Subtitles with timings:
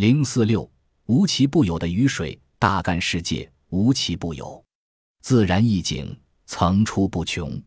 [0.00, 0.66] 零四六
[1.08, 4.64] 无奇不有的雨水，大干世界无奇不有，
[5.20, 7.62] 自然意境层出不穷。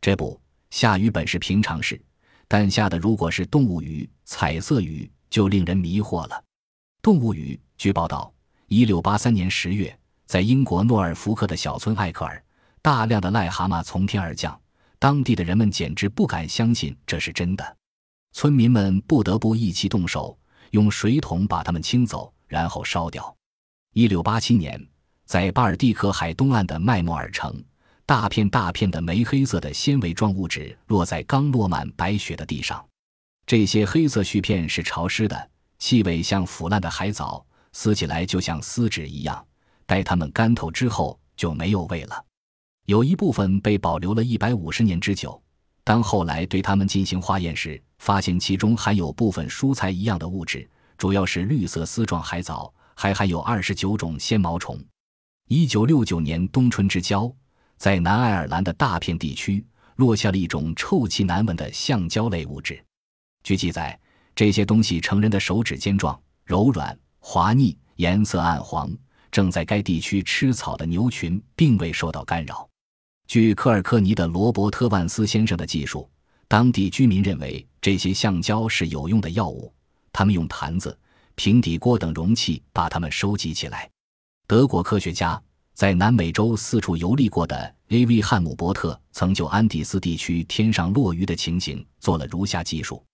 [0.00, 2.02] 这不，下雨本是平常事，
[2.48, 6.42] 但下的如果是动物雨、彩色雨，就令人迷惑了。
[7.00, 8.34] 动物雨，据报道，
[8.66, 12.42] 一六八三年十月，在英国诺尔福克的小村艾克尔，
[12.82, 14.60] 大量的癞蛤蟆从天而降，
[14.98, 17.76] 当地的人们简直不敢相信这是真的，
[18.32, 20.36] 村民们不得不一起动手，
[20.70, 23.34] 用水桶把它们清走，然后烧掉。
[23.94, 24.80] 一六八七年，
[25.24, 27.62] 在巴尔蒂克海东岸的麦莫尔城，
[28.06, 32.86] 大片大片的煤黑色的纤维状物质落在刚落满白雪的地上，
[33.46, 35.50] 这些黑色絮片是潮湿的。
[35.78, 39.46] 气味像腐烂的海藻，撕起来就像撕纸一样。
[39.86, 42.24] 待它们干透之后，就没有味了。
[42.86, 45.40] 有一部分被保留了一百五十年之久。
[45.88, 54.78] 当后来对它们进行化验时，发现其中含有部分蔬菜一样的物质，主要是绿色丝状海藻，还含有二十九种纤毛虫。
[55.48, 57.34] 一九六九年冬春之交，
[57.78, 59.64] 在南爱尔兰的大片地区
[59.96, 62.84] 落下了一种臭气难闻的橡胶类物质。
[63.42, 63.98] 据记载。
[64.36, 68.94] 这些东西成人的手指尖状、柔软、滑腻，颜色暗黄。
[69.32, 72.68] 正在该地区吃草的牛群并未受到干扰。
[73.28, 76.08] 据科尔克尼的罗伯特万斯先生的记述，
[76.48, 79.70] 当地居民认为这些橡胶是有用的药物，
[80.10, 80.98] 他们用坛子、
[81.34, 83.86] 平底锅等容器把它们收集起来。
[84.46, 85.38] 德国科学家
[85.74, 88.22] 在南美洲四处游历过的 A.V.
[88.22, 93.04] 汉姆伯特曾就安第斯地区天上落鱼的情形做了如下记述。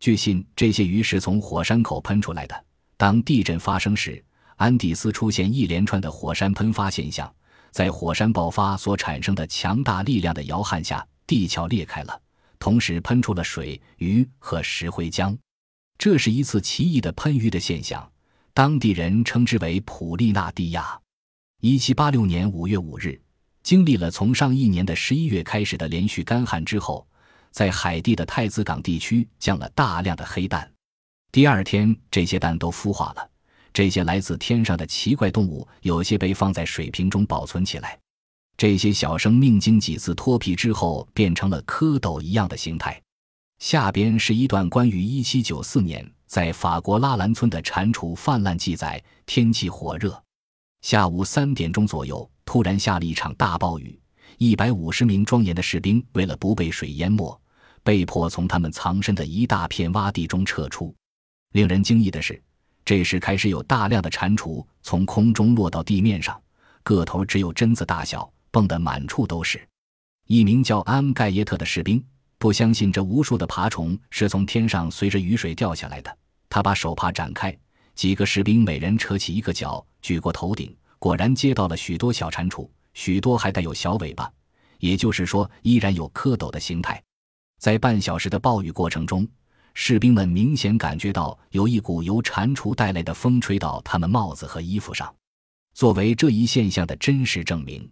[0.00, 2.64] 据信，这些鱼是从火山口喷出来的。
[2.96, 4.20] 当地震发生时，
[4.56, 7.32] 安第斯出现一连串的火山喷发现象，
[7.72, 12.20] 在火山爆发所产生的强大力量的摇撼下，地壳裂开了，
[12.58, 15.36] 同时喷出了水、鱼和石灰浆。
[15.98, 18.08] 这是一次奇异的喷鱼的现象，
[18.54, 21.00] 当地人称之为普利纳蒂亚。
[21.60, 23.20] 一七八六年五月五日，
[23.62, 27.04] 经历了从上一年的十一月开始的连续干旱之后。
[27.50, 30.72] 在海地的太子港地区降了大量的黑蛋，
[31.30, 33.28] 第二天这些蛋都孵化了。
[33.72, 37.98] 这些来自天上的奇怪动物，有些被放在水瓶中保存起来。
[38.56, 43.00] 这些小生命经几次脱皮之后，变成了蝌蚪一样的形态。
[43.58, 50.22] 下边是一段关于1794年在法国拉兰村的蟾蜍泛滥记载：天气火热，
[50.82, 53.98] 下午三点钟左右，突然下了一场大暴雨。
[54.38, 57.40] 一百五十名庄严的士兵为了不被水淹没。
[57.84, 60.94] 被迫从他们藏身的一大片洼地中撤出。
[61.52, 62.40] 令人惊异的是，
[62.84, 66.40] 这时开始有大量的蟾蜍从空中落到地面上，
[66.82, 69.60] 个头只有榛子大小，蹦得满处都是。
[70.26, 72.02] 一名叫安盖耶特的士兵
[72.38, 76.16] 不相信这无数的爬虫是从天上随着雨水掉下来的，
[76.48, 77.56] 他把手帕展开，
[77.94, 84.30] 几个士兵每人扯起一个角，举过头顶，果然接到了许多小蟾蜍，许多还带有小尾巴，
[84.78, 87.00] 也就是说，依然有蝌蚪的形态。
[87.58, 89.26] 在半小时的暴雨过程中，
[89.74, 95.12] 士兵们明显感觉到有一股由蟾蜍带来的风吹到他们帽子和衣服上。
[95.74, 97.90] 作为这一现象的真实证明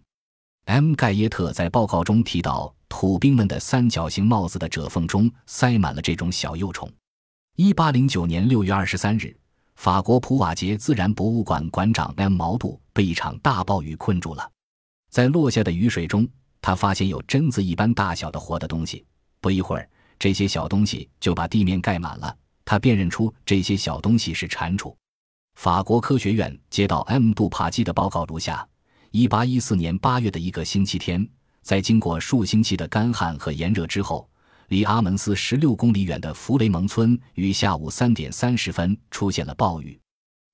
[0.65, 0.93] ，M.
[0.93, 6.91] 盖耶特在报告中提到，土兵们的三角形帽子的褶缝中塞满了这种小幼虫。
[7.55, 9.35] 一八零九年六月二十三日，
[9.75, 12.33] 法国普瓦捷自然博物馆馆长 M.
[12.33, 14.47] 毛杜被一场大暴雨困住了，
[15.09, 16.27] 在落下的雨水中，
[16.61, 19.03] 他发现有榛子一般大小的活的东西。
[19.39, 19.89] 不一会儿，
[20.21, 22.37] 这些小东西就把地面盖满了。
[22.63, 24.95] 他辨认出这些小东西是蟾蜍。
[25.55, 27.33] 法国科学院接到 M.
[27.33, 28.63] 杜帕基的报告如下：
[29.09, 31.27] 一八一四年八月的一个星期天，
[31.63, 34.29] 在经过数星期的干旱和炎热之后，
[34.67, 39.99] 离阿门斯十六公里远的弗雷蒙村于下午三点三十分出现了暴雨。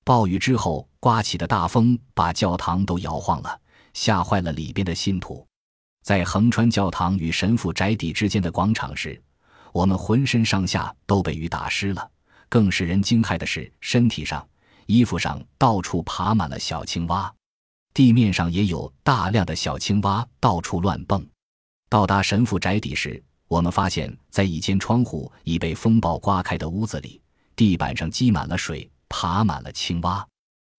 [0.06, 3.60] 暴雨之后刮起的大风把教堂都摇晃了，
[3.94, 5.46] 吓坏了里边的信徒。
[6.04, 9.22] 在横穿教堂与神父宅邸之间的广场时，
[9.78, 12.10] 我们浑身上下都被雨打湿了。
[12.50, 14.44] 更使人惊骇的是，身体上、
[14.88, 17.32] 衣服上到处爬满了小青蛙，
[17.94, 21.24] 地面上也有大量的小青蛙到处乱蹦。
[21.90, 27.22] 到达神父宅邸时，我们发现，在一间窗户已被风暴刮开的屋子里，
[27.56, 30.28] 地板上积满了水，爬满了青蛙。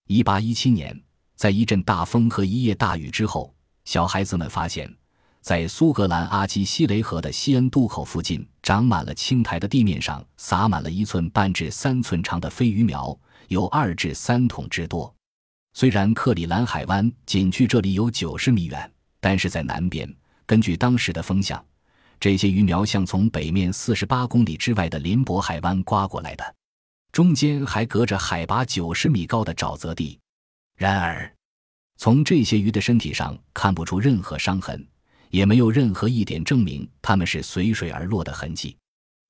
[0.08, 1.00] 一八一七年，
[1.36, 4.92] 在一阵大风和一夜大雨之后，小孩子们发现。
[5.40, 13.18] 在苏格兰阿基西雷河的西恩渡口附近，长满了青苔的地面上，撒满了一寸半至三寸长的飞鱼苗，
[13.48, 15.12] 有二至三桶之多。
[15.74, 18.90] 虽然克里兰海湾仅距这里有九十米远，
[19.20, 20.12] 但是在南边，
[20.44, 21.64] 根据当时的风向，
[22.18, 26.54] 这些鱼苗像从北面四十八公里之外的林伯海湾刮过来的。
[27.12, 30.18] 中间还隔着海拔九十米高的沼泽地。
[30.76, 31.32] 然而，
[31.96, 34.86] 从这些鱼的身体上看不出任何伤痕，
[35.30, 38.76] 也没有任何一点证明他们是随水而落的痕迹。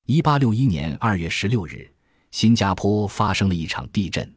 [0.07, 1.91] 一八六一年二月十六日，
[2.31, 4.35] 新加坡发生了一场地震。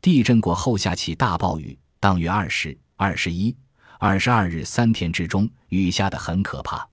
[0.00, 3.56] 地震过后下起大暴雨，当月二十二、十一、
[3.98, 6.86] 二十二日三天之中，雨下得很可怕。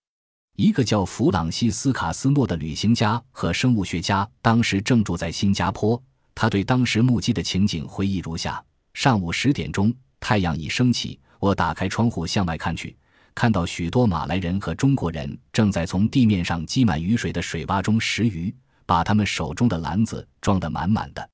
[0.57, 6.01] 一个叫弗朗西斯卡斯诺的旅行家和生物学家当时正住在新加坡，
[6.35, 8.63] 他对当时目击的情景回忆如下：
[8.93, 9.93] 上午十点钟。
[10.19, 12.95] 太阳已升起，我打开窗户向外看去，
[13.33, 18.53] 看到许多马来人和中国人正在从地面上积满雨水的水洼中拾鱼，
[18.85, 21.29] 把他们手中的篮子装得满满的。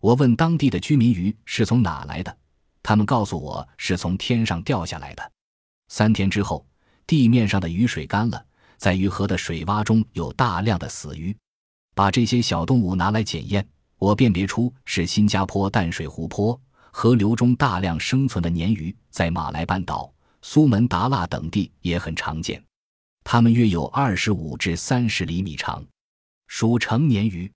[0.00, 2.36] 我问当地的居民鱼是从哪来的，
[2.82, 5.32] 他们告诉我是从天上掉下来的。
[5.88, 6.66] 三天之后，
[7.06, 8.44] 地面上的雨水干了，
[8.76, 11.34] 在鱼河的水洼中有大量的死鱼。
[11.94, 13.66] 把这些小动物拿来检验，
[13.98, 16.60] 我辨别出是新加坡淡水湖泊。
[16.90, 20.12] 河流中大量生存的鲶鱼，在马来半岛、
[20.46, 22.62] 苏门答腊等地也很常见。
[23.24, 25.82] 它们约有二十五至三十厘米长，
[26.48, 27.50] 属成年鱼。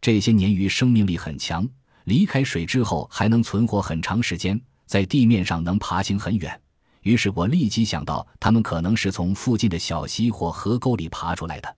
[0.00, 1.66] 这些鲶鱼生命力很强，
[2.06, 6.60] 离开水之后还能存活很长时间，在地面上能爬行很远。
[7.02, 11.76] 于是我立即想到，它们可能是从附近的小溪或河沟里爬出来的。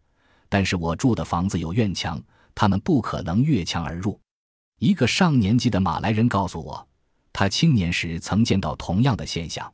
[0.48, 2.20] 但是我住的房子有院墙，
[2.54, 4.18] 它们不可能越墙而入。
[4.78, 6.88] 一个上年纪的马来人告诉我。
[7.30, 9.70] 他青年时曾见到同样的现象。